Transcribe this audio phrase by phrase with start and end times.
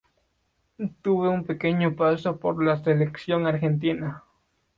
[1.03, 4.23] Tuvo un pequeño paso por la selección argentina.